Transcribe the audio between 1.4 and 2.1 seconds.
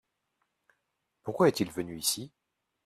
est-il venu